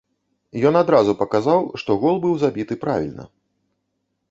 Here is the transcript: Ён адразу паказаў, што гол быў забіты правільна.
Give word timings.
Ён 0.69 0.79
адразу 0.79 1.11
паказаў, 1.19 1.61
што 1.83 1.97
гол 2.05 2.15
быў 2.25 2.33
забіты 2.47 2.81
правільна. 2.87 3.23